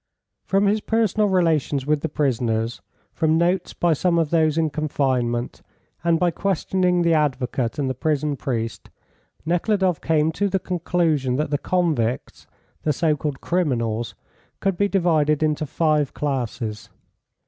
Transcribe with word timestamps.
From 0.45 0.65
his 0.65 0.81
personal 0.81 1.29
relations 1.29 1.85
with 1.85 2.01
the 2.01 2.09
prisoners, 2.09 2.81
from 3.13 3.37
notes 3.37 3.75
by 3.75 3.93
some 3.93 4.17
of 4.17 4.31
those 4.31 4.57
in 4.57 4.71
confinement, 4.71 5.61
and 6.03 6.19
by 6.19 6.31
questioning 6.31 7.03
the 7.03 7.13
advocate 7.13 7.77
and 7.77 7.87
the 7.87 7.93
prison 7.93 8.35
priest, 8.35 8.89
Nekhludoff 9.45 10.01
came 10.01 10.31
to 10.31 10.49
the 10.49 10.57
conclusion 10.57 11.35
that 11.35 11.51
the 11.51 11.59
convicts, 11.59 12.47
the 12.81 12.91
so 12.93 13.15
called 13.15 13.41
criminals, 13.41 14.15
could 14.59 14.75
be 14.75 14.87
divided 14.87 15.43
into 15.43 15.67
five 15.67 16.15
classes. 16.15 16.89